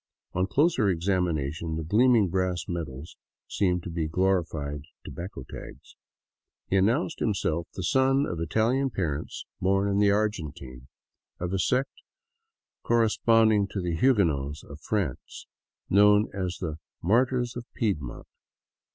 On 0.33 0.47
closer 0.47 0.89
examination 0.89 1.75
the 1.75 1.83
gleaming 1.83 2.27
brass 2.27 2.65
medals 2.67 3.15
seemed 3.47 3.83
to 3.83 3.91
be 3.91 4.07
glorified 4.07 4.81
tobacco 5.05 5.45
tags. 5.47 5.95
He 6.67 6.75
announced 6.75 7.21
him 7.21 7.35
self 7.35 7.67
the 7.75 7.83
son 7.83 8.25
of 8.25 8.39
Italian 8.39 8.89
parents, 8.89 9.45
born 9.61 9.87
in 9.87 9.99
the 9.99 10.09
Argentine, 10.09 10.87
of 11.39 11.53
a 11.53 11.59
sect 11.59 11.91
corre 12.81 13.09
sponding 13.09 13.67
to 13.69 13.79
the 13.79 13.95
Huguenots 13.95 14.63
of 14.63 14.81
France, 14.81 15.45
known 15.87 16.29
as 16.33 16.57
the 16.57 16.79
'* 16.93 17.01
martyrs 17.03 17.55
of 17.55 17.63
Pied 17.79 17.99
mont." 18.01 18.25